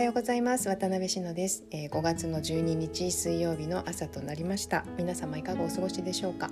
[0.00, 0.66] はようございます。
[0.66, 4.86] 渡辺志乃です、えー、5月の12日水曜日の朝となりました。
[4.96, 6.50] 皆様いかがお過ごしでしょうか？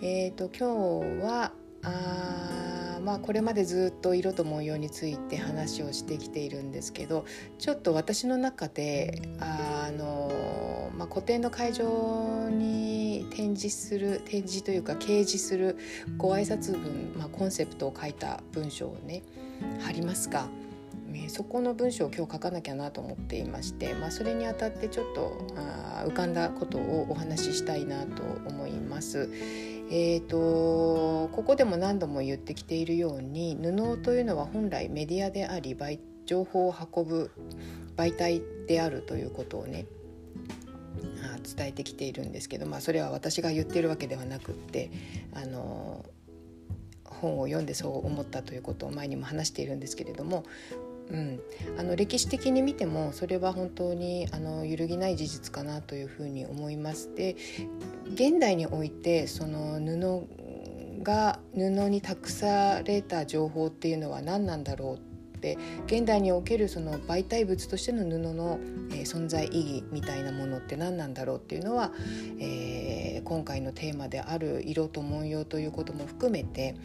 [0.00, 1.52] えっ、ー、と今日は
[1.82, 7.26] あまあこれまでずっと色と文様について話をしてきているんですけど
[7.58, 15.76] ちょっと私の中であの、まあ、古典の会場に展示する展示というか掲示する
[16.16, 19.22] ご挨拶文、まあ、コンセプトを書いた文章をね
[19.82, 20.48] 貼りますが。
[21.28, 29.28] そこの文章を今日書かなきゃなと思っていまして、まあ、それにあたってちょっとあ浮かんだことをお話ししたいなと思います。
[29.92, 35.76] えーと、ここでも何度も言ってきているように布というのは本来メディアであり
[36.26, 37.32] 情報を運ぶ
[37.96, 39.86] 媒体であるということをね
[41.56, 44.90] 伝えてきているんですけど、まあ、それは私が言ってるわけではなくって
[45.34, 46.04] あの
[47.04, 50.44] 本を読んでそう思ったということを前にも話しているんですけれども
[51.10, 51.40] うん、
[51.78, 57.14] あの歴史的に見てもそれは本当にあの揺るぎない事実かなというふうに思います。
[57.14, 57.36] で
[58.14, 68.60] 現代においてその布が布に託された情報っていうのは何なんだろうって現代におけるその媒体物としての布の、
[68.92, 71.92] え、存在意義みたいなものって何なんだろうっていうのは、
[72.38, 76.76] えー、今回のテーマである色と文様ということも含めて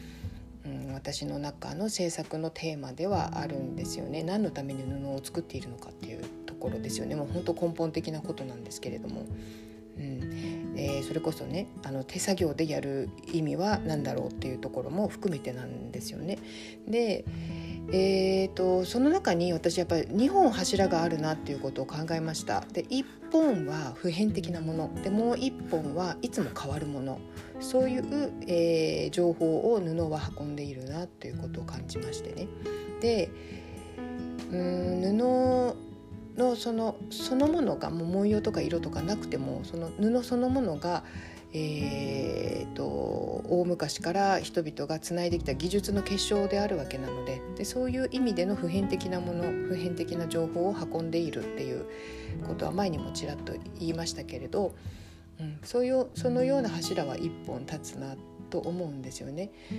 [0.66, 4.24] うん、私の中の制作のテーマではあるんですよね。
[4.24, 7.16] 何のために布を作っているのかっていうところですよね。
[7.16, 9.26] もう本当根本的なことなんですけれども、
[9.98, 10.66] うん。
[10.78, 16.38] えー、それこそねあの手作業でやる意味は何だろうっていうところも含めてなんですよね。
[16.88, 17.26] で
[17.92, 22.62] えーと、その中に私やっぱり2本柱があるなっていうことを考えました。
[22.74, 24.92] で1本は普遍的なもの。
[25.04, 27.20] でもう1本はいつも変わるもの。
[27.60, 32.48] そういう、えー、情報を布は運んでいるなということを感じましてね。
[33.02, 33.30] で
[34.52, 35.76] うん布
[36.38, 41.04] のそのそのものがもう文様とか色とかなくてもその布そのものが
[41.58, 51.86] えーと、大昔から人々がつないできた技術の結晶であるわけなのででそういう意味での普遍的なもの普遍的な情報を運んでいるっていう
[52.46, 54.76] ことは前にもちらっと言いましたけれど、
[55.40, 58.18] うん、そういうそのような柱は一本立つな
[58.50, 59.52] と思うんですよね。
[59.72, 59.74] う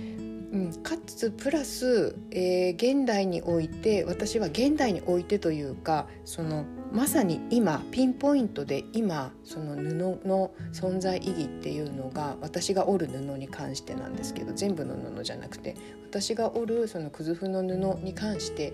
[0.57, 9.93] ん、かつプラス、えー、現代において私は現代においてというかそのまさに今ピンポイントで今その布
[10.25, 15.75] の存在意義っていうのが私が織る布に関してなんですけど全部の布じゃなくて
[16.09, 18.73] 私が織るそのくずふの布に関して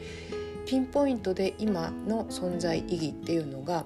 [0.65, 3.85] ピンポイントで今の存在意義っていうのが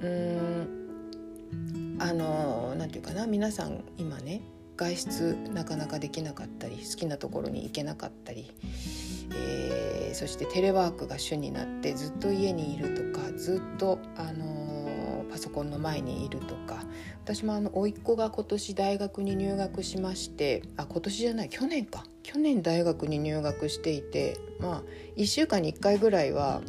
[0.00, 4.42] うーんあの何て言うかな皆さん今ね
[4.76, 8.52] 外出なかなかできなかったり好きなところに行けなかったり、
[9.36, 16.84] えー、そしてテレワークが主になってずっと家にいるとかずっと、あのー、パソコンの前にいるとか
[17.24, 24.82] 私もあの甥っ子が今年大学に入学しましてあ今年じゃない去年か去年大学に入学していてまあ
[25.16, 26.62] 1週間に1回ぐらいは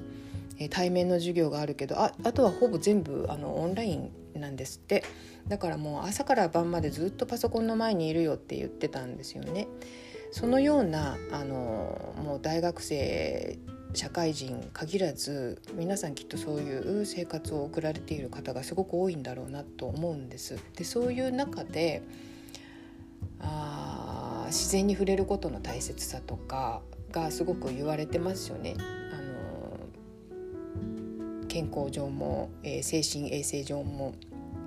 [0.69, 5.03] 対面の授業があるけどああとはほぼ全部あのオンラインなんですって
[5.47, 9.67] だからもう朝から晩までずっとパソコンの前にいるよって言ってたんですよね。
[10.32, 13.58] そのようなあのもう大学生
[13.94, 20.60] 社会人限らず皆さんきっとそういう生活を送られている方がすごく多いんだろうなと思うんです。
[20.76, 22.04] でそういう中で
[23.40, 28.76] あ自然に触れることの大切さとかがすごく言われてますよね。
[28.78, 28.88] あの
[31.48, 34.14] 健康上も、えー、精神衛生上も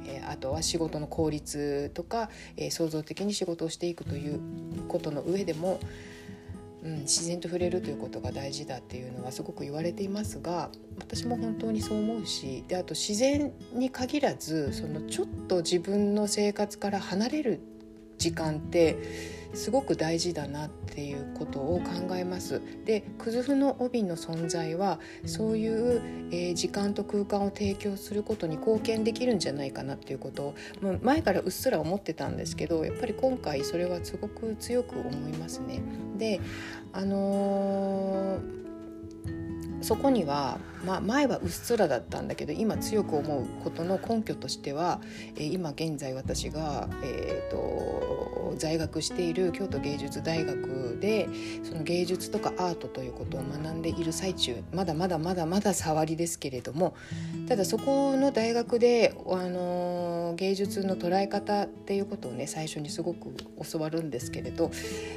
[0.06, 4.40] えあとは仕事の効率とか、え創造的に仕事をしていくという
[4.88, 5.80] ことの上でも、
[6.82, 17.60] うん、自然と触れるということが大事だっていうのはすごく言われていますが私も本当にそう思うしであと自然に限らずそのちょっと自分の生活から離れる
[18.20, 18.96] 時間って
[19.52, 22.62] すごく大事だなっていうことを考えます。
[22.84, 35.82] でクズフの帯の存在はそういう、えー、時間と空間を提供することに貢献できるんじゃないかなっていうことを、まあ、前からうっすら思ってたんですけどやっぱり今回それはすごく強く思いますね。
[36.16, 36.40] で
[36.92, 38.60] あのー
[39.80, 45.00] そこには、まあ、前はうっすらだったんだけど今強く思うことの根拠としては、
[45.36, 51.28] えー、今現在私が、えーと、在学している京都芸術大学で
[51.62, 56.94] その芸術とかアートということを学んでいる最中まだまだまだまだ触りですけれども
[57.48, 63.34] ただそこの大学で、あのー、芸術の捉え方っていうことをね最初にすごく
[63.70, 64.70] 教わるんですけれど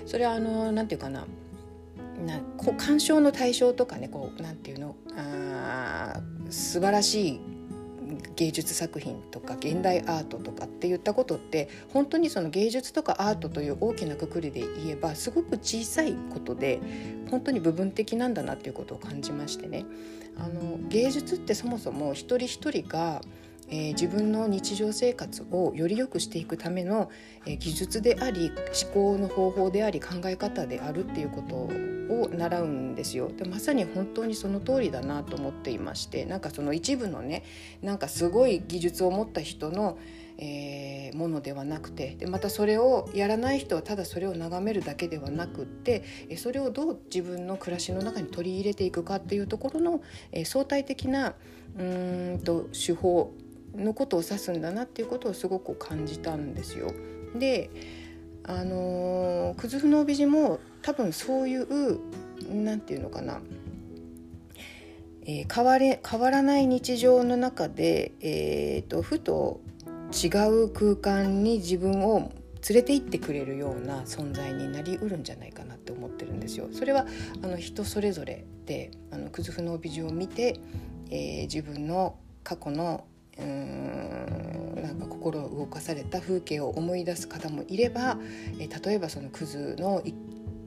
[0.06, 1.27] それはあの何、ー、て言うかな
[2.25, 7.42] なこ鑑賞の対象とかねこうなんていうのあ素晴らしい
[8.36, 16.80] 芸術作品とか現代アートとかって言ったことって本当にその芸術とかアートという大きなくくりで言えばすごく小さいことで
[17.30, 19.86] 本当に部分的なんだなっていうことを感じましてね。
[20.36, 23.22] あの芸術ってそもそも一人一人が
[23.74, 27.10] えー、自分の日常生活をより良くしていくための、
[27.48, 28.52] えー、技術であり
[28.84, 33.31] 思考の方法であり考え方であるっていうことを習うんですよ。
[33.36, 37.44] でまさに本当にその通りだなと思っていましてなんかその一部のね
[37.81, 39.98] なんかすごい技術を持った人の、
[40.38, 46.04] えー、ものではなくてでまたそれをやらない人はただそれを眺めるだけではなくって
[46.38, 51.34] それをどう自分の暮らしの中に取り入れていくかっていうところの、えー、相対的な
[51.75, 53.34] うんと手法
[53.75, 56.94] のことを指すんだなっていうことをすごく感じたんですよ。
[57.36, 57.70] で
[58.46, 62.00] あのクズフの帯地も多分そういう
[62.52, 63.40] 何て言うのかな、
[65.25, 69.62] えー、変われ変わらない日常の中で、えーと、ふと
[70.12, 72.31] 違う空間に自分を
[72.70, 76.68] 連れて行ってくれるような存在になりうるんじゃないかなって思ってるんですよ。
[76.72, 77.06] それは
[77.42, 80.60] あの人それぞれであのクズフの帯地を見て、
[81.10, 83.06] えー、自分の過去の
[83.39, 88.18] うんなんか心を動かされた風景を思い出す方もいれば、
[88.59, 90.03] え例えばそのクズの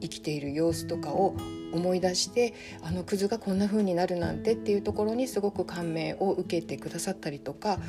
[0.01, 1.35] 生きている様子とかを
[1.73, 7.79] 思い出してあのクズがこんな風になるなんてっていうところにすごく感銘を受けてくださったりとか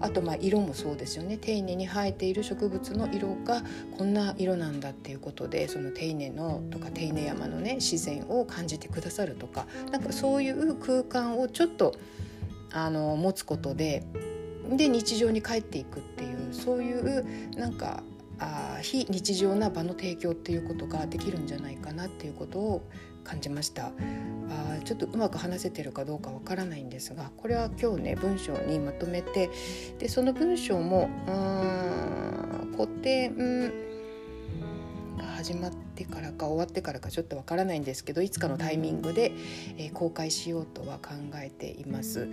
[0.00, 1.38] あとまあ色もそうですよね。
[1.38, 3.62] 丁寧に生えている植物の色が
[3.96, 11.94] こんな色なんだっていうことでその丁寧のとか丁寧山のね自然を感じてくださるとかなんかそういう空間をちょっと
[12.72, 14.04] あの持つことで
[14.70, 18.02] で日常に帰っていくっていうそういうなんか
[18.38, 22.88] あ非日常な場の提供っていうことができるんじゃないかなっていうことを
[23.24, 23.86] 感じました。
[23.86, 29.50] あちょっとうまく話せてるかどうかわからないんですがこれは今日ね文章にまとめて
[29.98, 33.72] でその文章もうん固定うん
[35.36, 39.32] 始まっててからか終わってからかちょっとわからないんですけどいつかのタイミングで、
[39.78, 42.28] えー、公開しようとは考えています。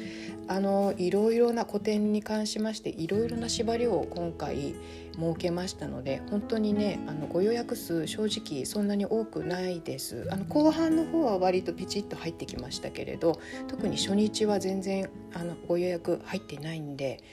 [0.48, 4.76] あのいろいろな古典に関しましていろいろな縛りを今回
[5.14, 17.24] 設けましたので本当にねあのご予約数正直そんなに多くないですあの後半の方は割とピチッと入ってきましたけれど特に初日は全然あのご予約入ってないんで、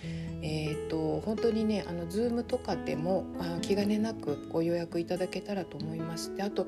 [0.42, 6.66] えーと、本当にねあの Zoom とかでもあ気兼ねなくご予約いただけたらと思いますであと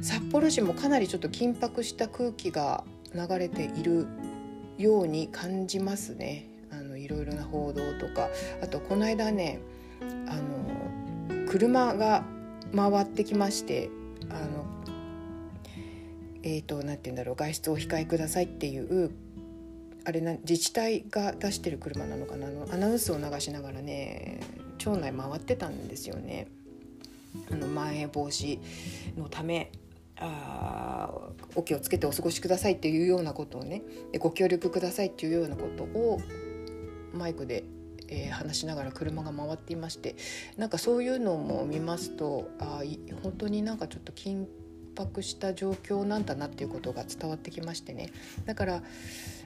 [0.00, 2.84] 札幌市もかなりちょっと緊迫した空気が
[3.14, 4.06] 流れている
[4.78, 6.48] ように感じますね。
[6.70, 8.28] あのいろいろな報道とか。
[8.62, 9.60] あとこの間ね
[10.26, 12.24] あの車が
[12.74, 13.90] 回ってきまして
[14.30, 14.64] あの
[16.42, 19.12] えーと、と何て言うんだろう外出を控えくださいっていう
[20.04, 22.50] あれな自治体が出してる車なのかな。
[22.50, 24.40] のアナウンスを流しながらね
[24.76, 26.48] 町内回ってたんですよね。
[27.50, 28.58] あのまん延防止
[29.16, 29.70] のため
[30.16, 31.10] あ
[31.56, 33.82] お気をつけてお過ごしくださいっていうようなことをね
[34.18, 36.20] ご協力くださいっていうようなことを
[37.12, 37.64] マイクで
[38.08, 40.16] えー、話しながら車が回っていまして
[40.56, 42.82] なんかそういうのも見ますとあ
[43.22, 44.46] 本当になんかちょっと緊
[44.96, 48.12] 迫した状況なんだなっていうことが伝わってきましてね。
[48.44, 48.82] だから、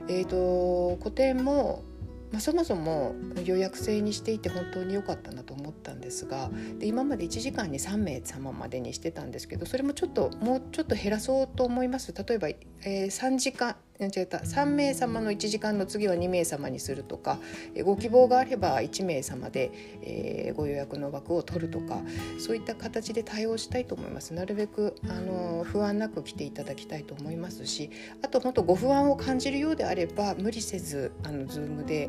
[0.09, 1.85] えーと、個展も
[2.30, 12.12] まあ、そもそも予約制にしていて本当に良かったなと思ったんですがで今まで1時間に3名様までにしてたんですけどそれもちょっともうちょっと減らそうと思います。
[12.12, 13.76] 例えば、えー、3時間
[14.07, 14.38] 違った。
[14.38, 17.38] 3名様の1時間の次は2名様にするとか
[17.85, 22.00] ご希望があれば1名様で、えー、ご予約の枠を取るとか
[22.38, 24.35] そういった形で対応したいと思います。
[24.35, 27.90] なるべくあの不安なく来ていただきたいと思いますし
[28.23, 32.09] あと本当ご不安を感じるようであれば無理せずあの Zoom で、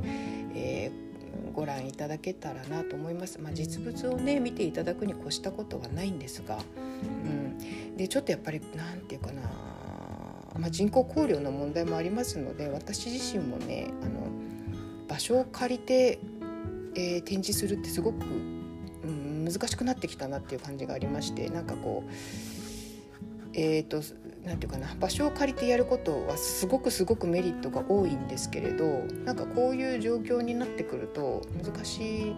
[0.55, 1.10] えー
[1.53, 3.39] ご覧いただけたらなと思います。
[3.39, 6.58] まあ、実物をね見ていただくに越したことはないんですが、
[7.03, 9.41] うん、でちょっとやっぱり何て言うかな
[10.59, 14.27] まあ、人口考慮の問題もありますので私自身もねあの
[15.07, 16.19] 場所を借りて、
[16.95, 22.11] えー、展示するってすごく、うん、難しくなってきたなっていう感じがありましてなんかこう
[23.53, 23.97] えっ、ー、と
[24.43, 28.85] 何て言うかな場所を借りてやることはすごくすごくメリットが多いんですけれど
[29.25, 32.35] なんかこういう状況になってくると難し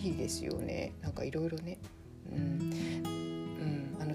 [0.00, 1.78] いですよねなんかいろいろね。
[2.32, 3.17] うん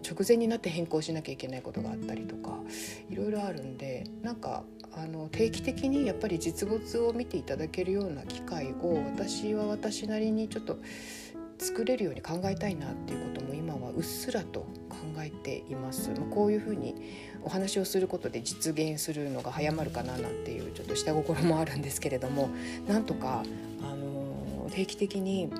[0.03, 2.59] 直前になって変更しなきゃいけないことがあったりとか
[3.09, 4.63] いろいろあるんでなんか
[4.95, 10.77] あの定期的にやっぱり実物を見ていただけるような機会を私は私なりにちょっと
[11.57, 16.09] 作れるように考えたいなっていうことも今はうっすらと考えています。
[16.09, 16.95] まあ、こういうふうに
[17.41, 22.49] お話をすることで実現するのが早まるかななんていうちょっと下心もあるんですけれども
[22.87, 23.43] なんとか、
[23.81, 25.51] あの定期的に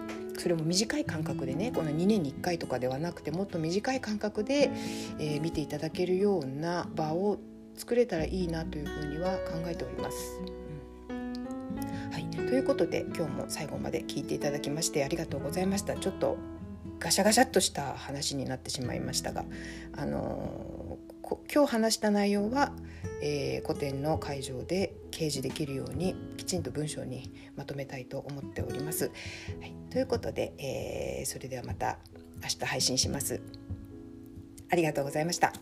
[0.43, 4.71] それも短い間隔でねこの2年に1回とかではなくてもっと短い間隔で、
[5.17, 7.39] えー、見ていただけるような場を
[7.75, 10.41] 作れたらいいなというふうには考えております。
[12.11, 15.95] はい、ということで今日も最後まで聞いていただきましてありがとうございました。
[15.95, 16.35] ちょっと
[16.99, 19.45] ガシャガシャっとした話になってしまいましたが、
[19.95, 20.82] あのー、
[21.23, 22.73] 今日話した内容は、
[23.21, 29.11] えー、古典の会場で掲示できるようにきちんと文章にまとめたいと思っております。
[29.59, 31.97] はい、ということで、えー、それではまた
[32.41, 33.41] 明日配信します。
[34.69, 35.53] ありがとうございました。